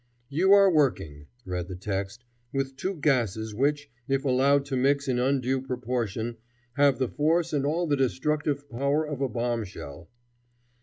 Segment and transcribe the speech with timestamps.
[0.29, 5.19] "You are working," read the text, "with two gases which, if allowed to mix in
[5.19, 6.37] undue proportion,
[6.73, 10.09] have the force and all the destructive power of a bombshell."